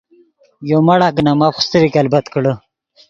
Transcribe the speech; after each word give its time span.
یو 0.69 0.79
مڑا 0.87 1.07
کہ 1.15 1.21
نے 1.25 1.33
ماف 1.39 1.53
خوستریک 1.57 1.93
البت 2.01 2.25
کڑے۔ 2.33 2.53